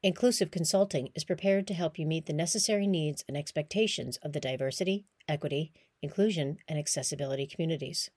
[0.00, 4.38] Inclusive Consulting is prepared to help you meet the necessary needs and expectations of the
[4.38, 8.08] diversity, equity, inclusion, and accessibility communities.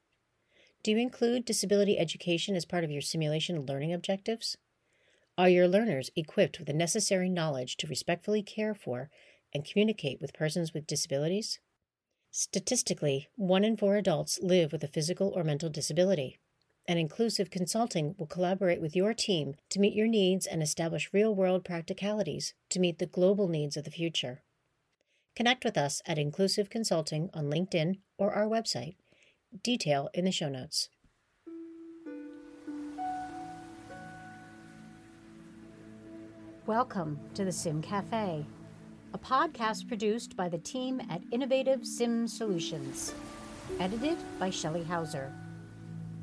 [0.84, 4.58] Do you include disability education as part of your simulation learning objectives?
[5.40, 9.10] Are your learners equipped with the necessary knowledge to respectfully care for
[9.52, 11.60] and communicate with persons with disabilities?
[12.30, 16.38] Statistically, one in four adults live with a physical or mental disability
[16.88, 21.34] and Inclusive Consulting will collaborate with your team to meet your needs and establish real
[21.34, 24.42] world practicalities to meet the global needs of the future.
[25.36, 28.96] Connect with us at Inclusive Consulting on LinkedIn or our website.
[29.64, 30.90] Detail in the show notes.
[36.66, 38.46] Welcome to the Sim Cafe,
[39.14, 43.14] a podcast produced by the team at Innovative Sim Solutions,
[43.80, 45.34] edited by Shelley Hauser.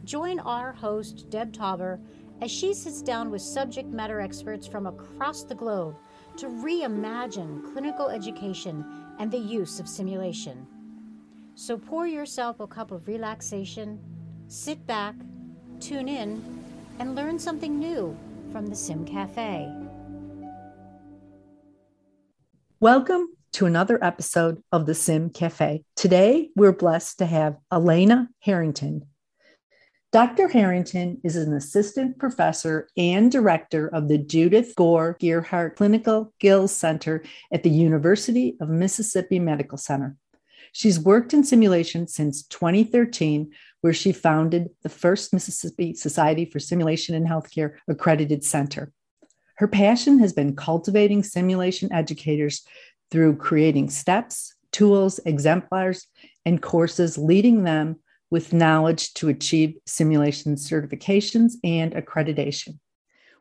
[0.08, 2.00] Join our host, Deb Tauber,
[2.40, 5.96] as she sits down with subject matter experts from across the globe
[6.38, 8.86] to reimagine clinical education
[9.18, 10.66] and the use of simulation.
[11.56, 14.00] So pour yourself a cup of relaxation,
[14.46, 15.14] sit back,
[15.78, 16.62] tune in,
[16.98, 18.16] and learn something new
[18.50, 19.70] from the Sim Cafe.
[22.80, 25.84] Welcome to another episode of the Sim Cafe.
[25.96, 29.04] Today, we're blessed to have Alaina Herrington,
[30.10, 30.48] Dr.
[30.48, 37.22] Herrington is an assistant professor and director of the Judith Gore Gearhart Clinical Skills Center
[37.52, 40.16] at the University of Mississippi Medical Center.
[40.72, 47.14] She's worked in simulation since 2013, where she founded the first Mississippi Society for Simulation
[47.14, 48.90] in Healthcare accredited center.
[49.56, 52.66] Her passion has been cultivating simulation educators
[53.10, 56.06] through creating steps, tools, exemplars,
[56.46, 57.96] and courses, leading them
[58.30, 62.78] with knowledge to achieve simulation certifications and accreditation.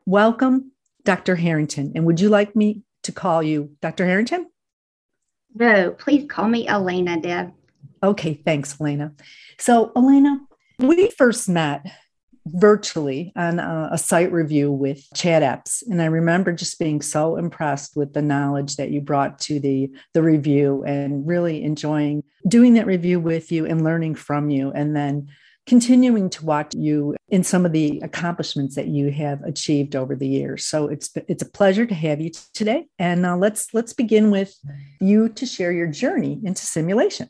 [0.06, 0.72] Welcome,
[1.04, 1.36] Dr.
[1.36, 1.92] Herrington.
[1.94, 4.06] And would you like me to call you Dr.
[4.06, 4.46] Herrington?
[5.54, 7.52] No, please call me Alaina, Deb.
[8.02, 9.12] Okay, thanks, Alaina.
[9.58, 10.40] So, Alaina,
[10.78, 11.86] we first met
[12.54, 15.82] virtually on a, a, site review with ChatEps.
[15.88, 19.90] And I remember just being so impressed with the knowledge that you brought to the,
[20.14, 24.70] the review and really enjoying doing that review with you and learning from you.
[24.72, 25.28] And then
[25.66, 30.26] continuing to watch you in some of the accomplishments that you have achieved over the
[30.26, 30.64] years.
[30.64, 32.86] So it's it's a pleasure to have you today.
[32.98, 34.56] And uh, let's let's begin with
[34.98, 37.28] you to share your journey into simulation.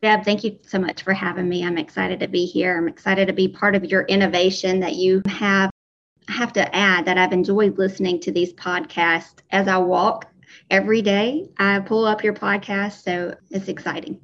[0.00, 1.64] Deb, thank you so much for having me.
[1.64, 2.78] I'm excited to be here.
[2.78, 5.70] I'm excited to be part of your innovation that you have.
[6.28, 10.30] I have to add that I've enjoyed listening to these podcasts as I walk
[10.70, 11.48] every day.
[11.58, 14.20] I pull up your podcast, so it's exciting.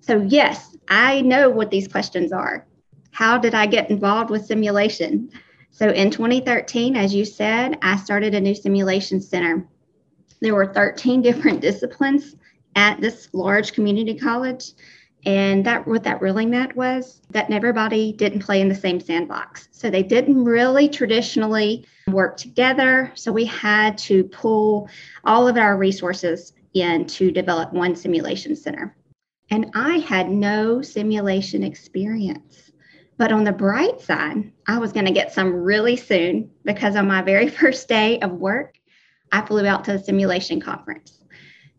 [0.00, 2.64] So, yes, I know what these questions are.
[3.10, 5.30] How did I get involved with simulation?
[5.72, 9.66] So, in 2013, as you said, I started a new simulation center.
[10.40, 12.36] There were 13 different disciplines
[12.76, 14.72] at this large community college.
[15.26, 19.68] And that what that really meant was that everybody didn't play in the same sandbox.
[19.70, 23.10] So they didn't really traditionally work together.
[23.14, 24.88] So we had to pull
[25.24, 28.94] all of our resources in to develop one simulation center.
[29.50, 32.72] And I had no simulation experience.
[33.16, 37.06] But on the bright side, I was going to get some really soon because on
[37.06, 38.74] my very first day of work,
[39.32, 41.23] I flew out to the simulation conference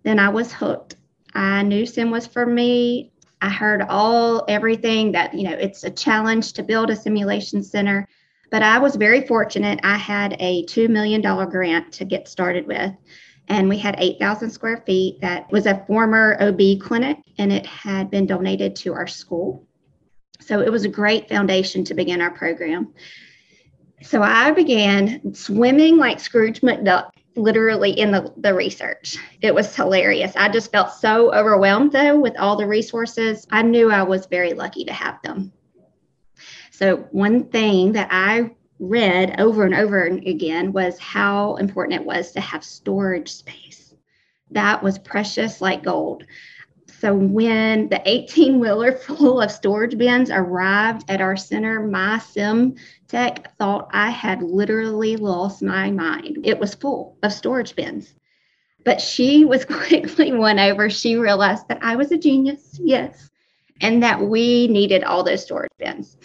[0.05, 0.95] then I was hooked.
[1.33, 3.11] I knew sim was for me.
[3.41, 8.07] I heard all everything that, you know, it's a challenge to build a simulation center.
[8.51, 9.79] But I was very fortunate.
[9.83, 12.93] I had a $2 million grant to get started with.
[13.47, 18.09] And we had 8,000 square feet that was a former OB clinic, and it had
[18.09, 19.67] been donated to our school.
[20.39, 22.93] So it was a great foundation to begin our program.
[24.01, 29.17] So I began swimming like Scrooge McDuck literally in the, the research.
[29.41, 30.33] It was hilarious.
[30.35, 33.45] I just felt so overwhelmed though with all the resources.
[33.51, 35.51] I knew I was very lucky to have them.
[36.71, 42.33] So, one thing that I read over and over again was how important it was
[42.33, 43.93] to have storage space.
[44.51, 46.25] That was precious like gold.
[46.99, 52.75] So when the 18 wheeler full of storage bins arrived at our center, my sim
[53.57, 56.39] thought I had literally lost my mind.
[56.43, 58.13] It was full of storage bins.
[58.83, 60.89] But she was quickly won over.
[60.89, 63.29] She realized that I was a genius, yes,
[63.81, 66.17] and that we needed all those storage bins.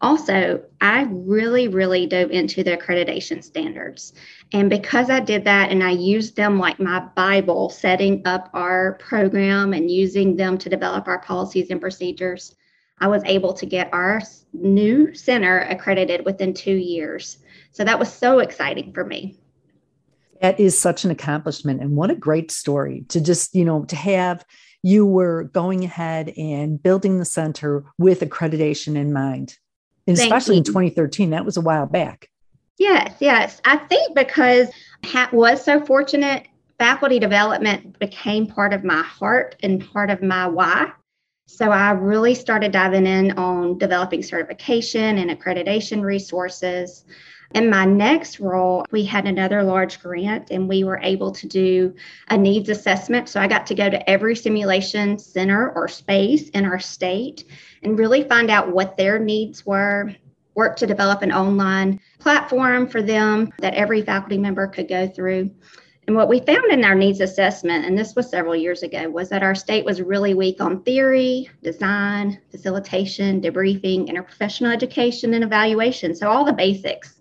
[0.00, 4.12] Also, I really, really dove into the accreditation standards.
[4.52, 8.94] And because I did that and I used them like my Bible, setting up our
[8.94, 12.54] program and using them to develop our policies and procedures,
[13.04, 14.22] I was able to get our
[14.54, 17.36] new center accredited within two years.
[17.72, 19.36] So that was so exciting for me.
[20.40, 21.82] That is such an accomplishment.
[21.82, 24.42] And what a great story to just, you know, to have
[24.82, 29.58] you were going ahead and building the center with accreditation in mind,
[30.06, 31.28] and especially in 2013.
[31.28, 32.30] That was a while back.
[32.78, 33.60] Yes, yes.
[33.66, 34.70] I think because
[35.12, 36.46] I was so fortunate,
[36.78, 40.90] faculty development became part of my heart and part of my why.
[41.46, 47.04] So I really started diving in on developing certification and accreditation resources.
[47.54, 51.94] In my next role, we had another large grant and we were able to do
[52.28, 53.28] a needs assessment.
[53.28, 57.44] So I got to go to every simulation center or space in our state
[57.82, 60.14] and really find out what their needs were,
[60.54, 65.50] work to develop an online platform for them that every faculty member could go through.
[66.06, 69.30] And what we found in our needs assessment, and this was several years ago, was
[69.30, 76.14] that our state was really weak on theory, design, facilitation, debriefing, interprofessional education, and evaluation.
[76.14, 77.20] So, all the basics.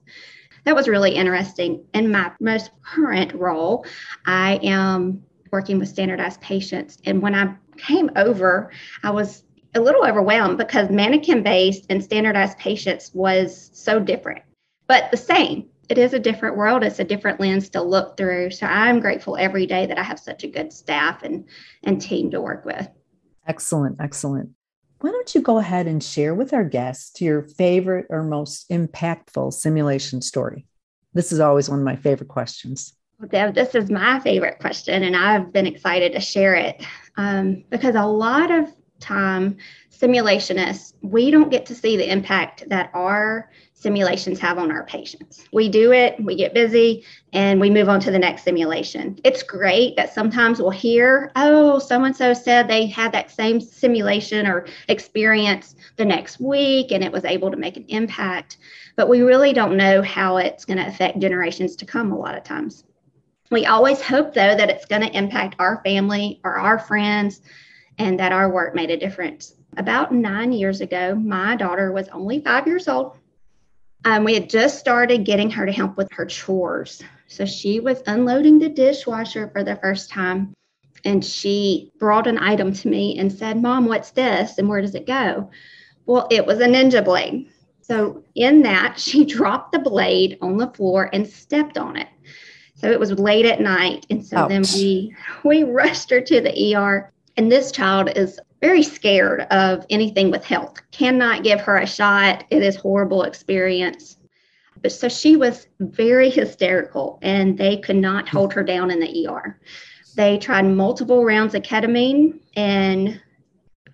[0.66, 1.84] That was really interesting.
[1.94, 3.86] In my most current role,
[4.26, 6.98] I am working with standardized patients.
[7.06, 8.72] And when I came over,
[9.04, 9.44] I was
[9.76, 14.44] a little overwhelmed because mannequin based and standardized patients was so different,
[14.88, 16.84] but the same it is a different world.
[16.84, 18.52] It's a different lens to look through.
[18.52, 21.46] So I'm grateful every day that I have such a good staff and,
[21.84, 22.88] and team to work with.
[23.48, 23.98] Excellent.
[24.00, 24.50] Excellent.
[25.02, 29.52] Why don't you go ahead and share with our guests your favorite or most impactful
[29.52, 30.66] simulation story?
[31.14, 32.94] This is always one of my favorite questions.
[33.30, 36.86] Deb, this is my favorite question, and I've been excited to share it
[37.16, 38.68] um, because a lot of
[39.04, 39.58] time
[39.92, 45.46] simulationists, we don't get to see the impact that our simulations have on our patients.
[45.54, 49.20] We do it, we get busy, and we move on to the next simulation.
[49.24, 53.60] It's great that sometimes we'll hear, oh, so and so said they had that same
[53.62, 58.58] simulation or experience the next week and it was able to make an impact.
[58.96, 62.38] But we really don't know how it's going to affect generations to come a lot
[62.38, 62.84] of times.
[63.52, 67.42] We always hope, though, that it's going to impact our family or our friends
[67.98, 69.56] and that our work made a difference.
[69.78, 73.18] About nine years ago, my daughter was only five years old.
[74.06, 77.02] Um, we had just started getting her to help with her chores.
[77.28, 80.54] So she was unloading the dishwasher for the first time.
[81.06, 84.58] And she brought an item to me and said, Mom, what's this?
[84.58, 85.50] And where does it go?
[86.06, 87.50] Well, it was a ninja blade.
[87.82, 92.08] So in that, she dropped the blade on the floor and stepped on it.
[92.76, 94.06] So it was late at night.
[94.10, 94.50] And so Ouch.
[94.50, 97.12] then we we rushed her to the ER.
[97.36, 102.46] And this child is very scared of anything with health, cannot give her a shot.
[102.50, 104.18] It is horrible experience.
[104.82, 109.28] But so she was very hysterical and they could not hold her down in the
[109.28, 109.60] ER.
[110.16, 113.20] They tried multiple rounds of ketamine and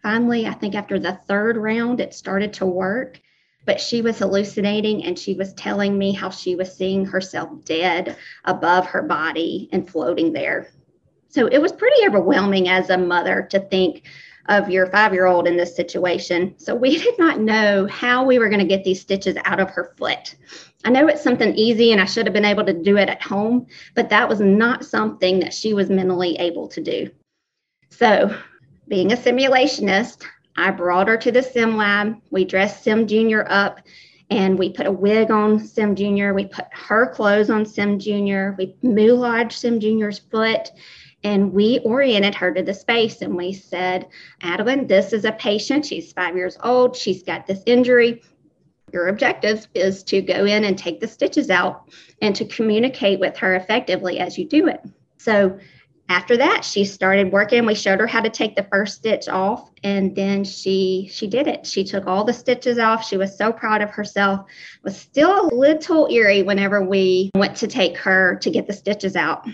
[0.01, 3.21] finally, I think after the third round, it started to work.
[3.65, 8.17] But she was hallucinating and she was telling me how she was seeing herself dead
[8.45, 10.69] above her body and floating there.
[11.29, 14.03] So it was pretty overwhelming as a mother to think
[14.47, 16.55] of your five year old in this situation.
[16.57, 19.69] So we did not know how we were going to get these stitches out of
[19.69, 20.35] her foot.
[20.83, 23.21] I know it's something easy and I should have been able to do it at
[23.21, 27.09] home, but that was not something that she was mentally able to do.
[27.89, 28.35] So,
[28.87, 30.25] being a simulationist,
[30.55, 32.15] I brought her to the sim lab.
[32.31, 33.81] We dressed Sim Junior up
[34.31, 36.33] and we put a wig on Sim Junior.
[36.33, 38.55] We put her clothes on Sim Junior.
[38.57, 40.71] We moulaged Sim Junior's foot
[41.23, 44.07] and we oriented her to the space and we said,
[44.41, 45.85] Adeline, this is a patient.
[45.85, 46.95] She's five years old.
[46.95, 48.21] She's got this injury.
[48.93, 53.37] Your objective is to go in and take the stitches out and to communicate with
[53.37, 54.81] her effectively as you do it.
[55.17, 55.59] So
[56.09, 59.69] after that she started working we showed her how to take the first stitch off
[59.83, 63.53] and then she she did it she took all the stitches off she was so
[63.53, 64.41] proud of herself
[64.83, 69.15] was still a little eerie whenever we went to take her to get the stitches
[69.15, 69.47] out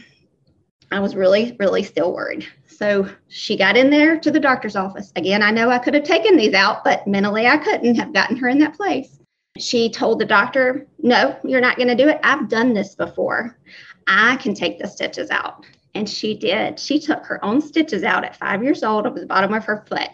[0.96, 2.48] I was really, really still worried.
[2.68, 5.12] So she got in there to the doctor's office.
[5.18, 8.38] Again, I know I could have taken these out, but mentally I couldn't have gotten
[8.38, 9.20] her in that place.
[9.58, 12.22] She told the doctor, No, you're not going to do it.
[12.24, 13.60] I've done this before.
[14.08, 15.66] I can take the stitches out.
[15.96, 16.80] And she did.
[16.80, 19.84] She took her own stitches out at five years old over the bottom of her
[19.90, 20.10] foot.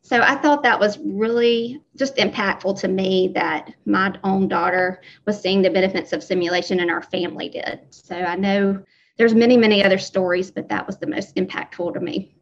[0.00, 5.38] So I thought that was really just impactful to me that my own daughter was
[5.38, 7.80] seeing the benefits of simulation and our family did.
[7.90, 8.82] So I know
[9.16, 12.34] there's many, many other stories, but that was the most impactful to me.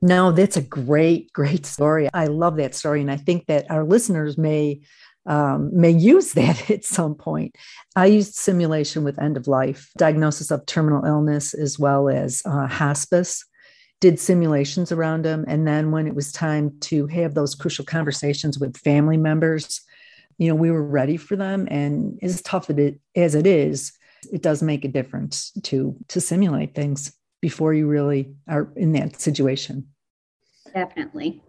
[0.00, 2.08] No, that's a great, great story.
[2.14, 3.00] I love that story.
[3.00, 4.80] And I think that our listeners may
[5.26, 7.54] um, may use that at some point.
[7.94, 12.66] I used simulation with end of life, diagnosis of terminal illness, as well as uh,
[12.66, 13.44] hospice,
[14.00, 15.44] did simulations around them.
[15.46, 19.82] And then when it was time to have those crucial conversations with family members,
[20.38, 21.66] you know, we were ready for them.
[21.70, 23.92] And as tough as it is,
[24.32, 29.20] it does make a difference to to simulate things before you really are in that
[29.20, 29.88] situation.
[30.74, 31.42] Definitely.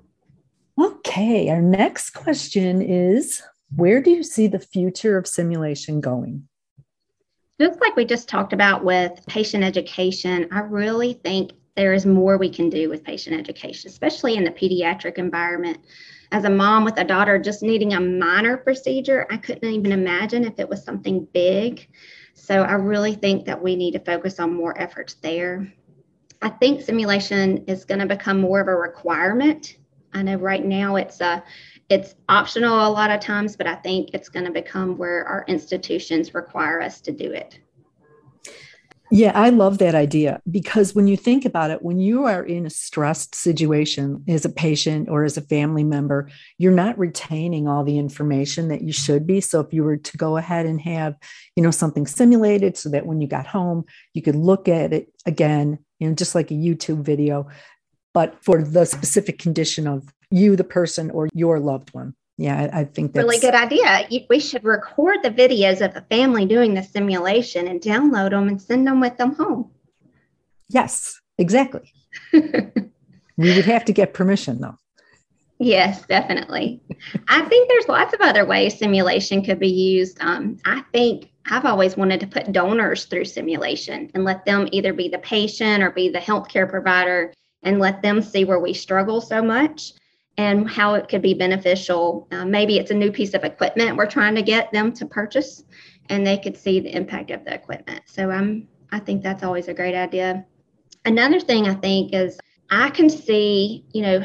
[0.79, 3.41] Okay, our next question is
[3.75, 6.47] where do you see the future of simulation going?
[7.59, 12.37] Just like we just talked about with patient education, I really think there is more
[12.37, 15.79] we can do with patient education, especially in the pediatric environment.
[16.31, 20.45] As a mom with a daughter just needing a minor procedure, I couldn't even imagine
[20.45, 21.87] if it was something big.
[22.39, 25.71] So I really think that we need to focus on more efforts there.
[26.41, 29.77] I think simulation is going to become more of a requirement.
[30.13, 31.43] I know right now it's a
[31.89, 35.43] it's optional a lot of times, but I think it's going to become where our
[35.47, 37.59] institutions require us to do it.
[39.11, 42.67] Yeah, I love that idea because when you think about it, when you are in
[42.67, 47.83] a stressed situation as a patient or as a family member, you're not retaining all
[47.83, 49.41] the information that you should be.
[49.41, 51.15] So if you were to go ahead and have,
[51.55, 55.11] you know, something simulated so that when you got home, you could look at it
[55.25, 57.47] again, you know, just like a YouTube video,
[58.13, 62.79] but for the specific condition of you, the person, or your loved one yeah, I,
[62.79, 64.07] I think that's a really good idea.
[64.29, 68.61] We should record the videos of the family doing the simulation and download them and
[68.61, 69.71] send them with them home.
[70.69, 71.93] Yes, exactly.
[72.33, 72.41] we
[73.37, 74.77] would have to get permission though.
[75.59, 76.81] Yes, definitely.
[77.27, 80.17] I think there's lots of other ways simulation could be used.
[80.21, 84.93] Um, I think I've always wanted to put donors through simulation and let them either
[84.93, 89.19] be the patient or be the healthcare provider and let them see where we struggle
[89.19, 89.91] so much
[90.39, 92.25] and how it could be beneficial.
[92.31, 95.65] Uh, maybe it's a new piece of equipment we're trying to get them to purchase,
[96.07, 98.01] and they could see the impact of the equipment.
[98.05, 100.45] So I'm, I think that's always a great idea.
[101.03, 102.39] Another thing I think is
[102.71, 104.23] I can see, you know,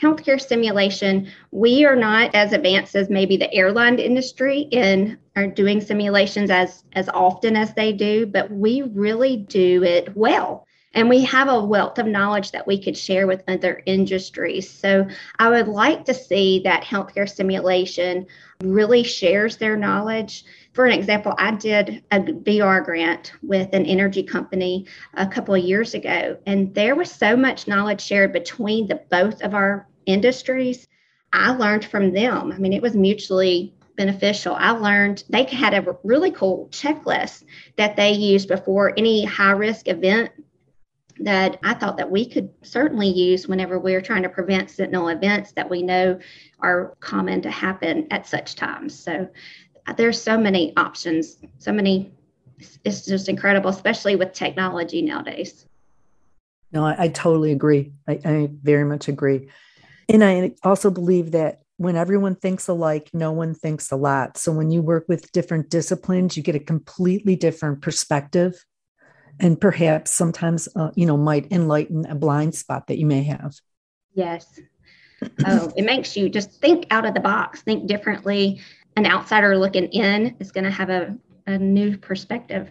[0.00, 1.30] healthcare simulation.
[1.50, 6.84] We are not as advanced as maybe the airline industry in are doing simulations as
[6.94, 11.64] as often as they do, but we really do it well and we have a
[11.64, 14.68] wealth of knowledge that we could share with other industries.
[14.68, 15.06] So
[15.38, 18.26] I would like to see that healthcare simulation
[18.62, 20.44] really shares their knowledge.
[20.72, 25.64] For an example, I did a VR grant with an energy company a couple of
[25.64, 30.88] years ago, and there was so much knowledge shared between the both of our industries.
[31.32, 32.50] I learned from them.
[32.50, 34.56] I mean, it was mutually beneficial.
[34.58, 37.44] I learned they had a really cool checklist
[37.76, 40.30] that they used before any high risk event
[41.20, 45.52] that I thought that we could certainly use whenever we're trying to prevent sentinel events
[45.52, 46.18] that we know
[46.60, 48.98] are common to happen at such times.
[48.98, 49.28] So
[49.86, 52.12] uh, there's so many options, so many.
[52.84, 55.66] It's just incredible, especially with technology nowadays.
[56.72, 57.92] No, I, I totally agree.
[58.08, 59.48] I, I very much agree.
[60.08, 64.36] And I also believe that when everyone thinks alike, no one thinks a lot.
[64.36, 68.64] So when you work with different disciplines, you get a completely different perspective
[69.40, 73.56] and perhaps sometimes uh, you know might enlighten a blind spot that you may have.
[74.14, 74.60] Yes.
[75.44, 78.60] Oh it makes you just think out of the box think differently.
[78.96, 81.16] An outsider looking in is going to have a,
[81.46, 82.70] a new perspective.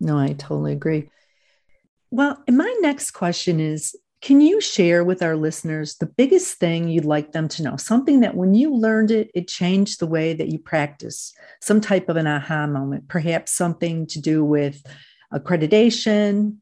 [0.00, 1.10] No i totally agree.
[2.10, 7.04] Well my next question is can you share with our listeners the biggest thing you'd
[7.04, 7.76] like them to know?
[7.76, 12.08] Something that when you learned it it changed the way that you practice some type
[12.08, 14.82] of an aha moment perhaps something to do with
[15.34, 16.58] accreditation?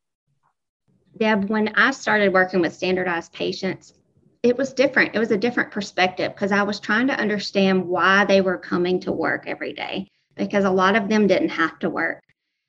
[1.19, 3.95] Deb, when I started working with standardized patients,
[4.43, 5.15] it was different.
[5.15, 8.99] It was a different perspective because I was trying to understand why they were coming
[9.01, 12.23] to work every day because a lot of them didn't have to work.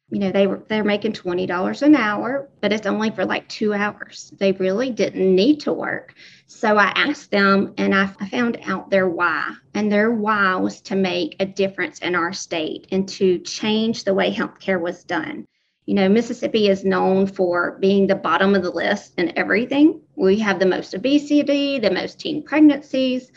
[0.10, 3.74] You know, they were they're making $20 an hour, but it's only for like 2
[3.74, 4.32] hours.
[4.38, 6.14] They really didn't need to work.
[6.46, 9.56] So I asked them and I found out their why.
[9.74, 14.14] And their why was to make a difference in our state and to change the
[14.14, 15.48] way healthcare was done.
[15.86, 20.02] You know, Mississippi is known for being the bottom of the list in everything.
[20.16, 23.32] We have the most obesity, the most teen pregnancies.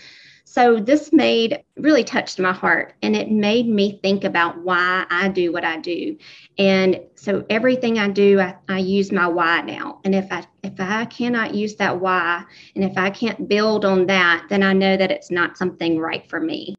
[0.45, 5.29] So this made really touched my heart and it made me think about why I
[5.29, 6.17] do what I do.
[6.57, 10.01] And so everything I do, I, I use my why now.
[10.05, 12.45] And if I if I cannot use that why
[12.77, 16.27] and if I can't build on that, then I know that it's not something right
[16.31, 16.77] for me.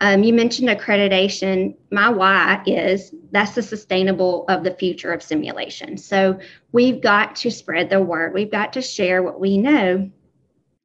[0.00, 1.76] Um, you mentioned accreditation.
[1.90, 5.98] My why is that's the sustainable of the future of simulation.
[5.98, 6.38] So
[6.72, 8.32] we've got to spread the word.
[8.32, 10.10] We've got to share what we know.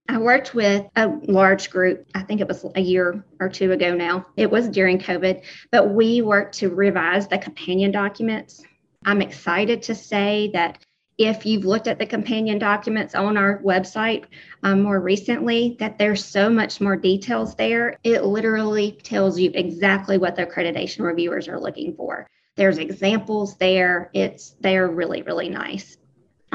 [0.08, 3.96] I worked with a large group, I think it was a year or two ago
[3.96, 4.28] now.
[4.38, 5.42] It was during COVID,
[5.72, 8.64] but we worked to revise the companion documents.
[9.04, 10.78] I'm excited to say that
[11.18, 14.26] if you've looked at the companion documents on our website
[14.64, 17.98] um, more recently, that there's so much more details there.
[18.04, 22.28] It literally tells you exactly what the accreditation reviewers are looking for.
[22.58, 24.10] There's examples there.
[24.14, 25.98] It's they're really, really nice.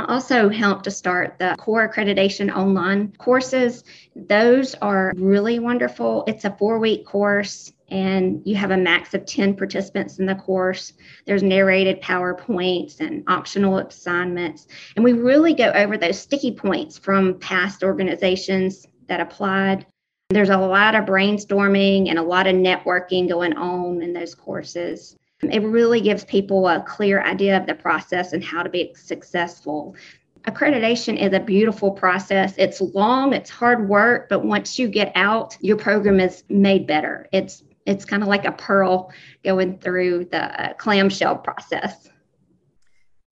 [0.00, 3.84] I also helped to start the core accreditation online courses.
[4.16, 6.24] Those are really wonderful.
[6.26, 10.36] It's a four week course and you have a max of 10 participants in the
[10.36, 10.94] course.
[11.26, 14.68] There's narrated PowerPoints and optional assignments.
[14.96, 19.84] And we really go over those sticky points from past organizations that applied.
[20.30, 25.16] There's a lot of brainstorming and a lot of networking going on in those courses.
[25.42, 29.96] It really gives people a clear idea of the process and how to be successful.
[30.42, 32.54] Accreditation is a beautiful process.
[32.58, 37.28] It's long, it's hard work, but once you get out, your program is made better.
[37.32, 42.08] It's it's kind of like a pearl going through the uh, clamshell process.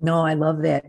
[0.00, 0.86] No, I love that.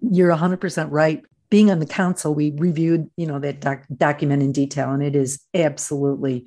[0.00, 1.22] You're 100% right.
[1.48, 5.14] Being on the council, we reviewed, you know, that doc- document in detail, and it
[5.14, 6.46] is absolutely,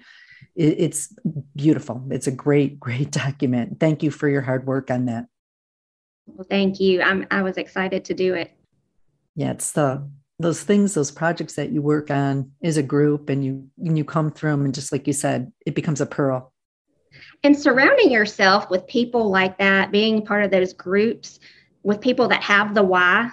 [0.56, 1.14] it's
[1.56, 2.06] beautiful.
[2.10, 3.80] It's a great, great document.
[3.80, 5.26] Thank you for your hard work on that.
[6.28, 7.02] Well, thank you.
[7.02, 8.52] I'm, I was excited to do it.
[9.36, 10.08] Yeah, it's the
[10.42, 14.06] those things, those projects that you work on as a group, and you and you
[14.06, 16.54] come through them, and just like you said, it becomes a pearl.
[17.44, 21.40] And surrounding yourself with people like that, being part of those groups
[21.84, 23.32] with people that have the why,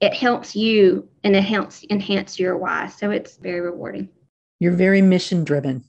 [0.00, 2.88] it helps you and it helps enhance your why.
[2.88, 4.08] So it's very rewarding.
[4.58, 5.84] You're very mission driven.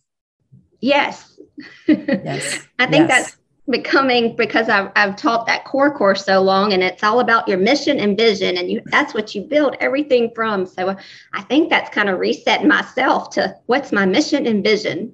[0.81, 1.39] Yes.
[1.87, 2.67] Yes.
[2.79, 3.31] I think yes.
[3.31, 3.37] that's
[3.69, 7.57] becoming because I've, I've taught that core course so long and it's all about your
[7.57, 10.65] mission and vision and you that's what you build everything from.
[10.65, 10.95] So
[11.33, 15.13] i think that's kind of reset myself to what's my mission and vision.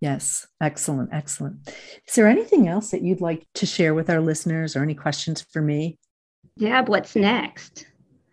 [0.00, 0.46] Yes.
[0.60, 1.10] Excellent.
[1.12, 1.68] Excellent.
[2.06, 5.40] Is there anything else that you'd like to share with our listeners or any questions
[5.40, 5.98] for me?
[6.56, 7.86] Yeah what's next?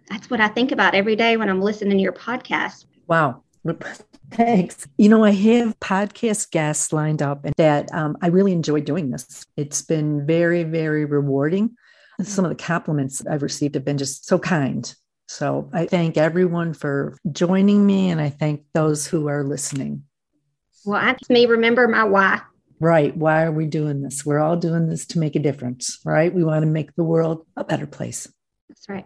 [0.09, 2.85] That's what i think about every day when i'm listening to your podcast.
[3.07, 3.43] Wow
[4.31, 4.87] Thanks.
[4.97, 9.11] You know, I have podcast guests lined up and that um, I really enjoy doing
[9.11, 9.45] this.
[9.57, 11.75] It's been very, very rewarding.
[12.21, 14.93] Some of the compliments I've received have been just so kind.
[15.27, 20.03] So I thank everyone for joining me and I thank those who are listening.
[20.85, 22.41] Well, that's may remember my why.
[22.79, 23.15] Right.
[23.15, 24.25] Why are we doing this?
[24.25, 26.33] We're all doing this to make a difference, right?
[26.33, 28.27] We want to make the world a better place.
[28.69, 29.05] That's right.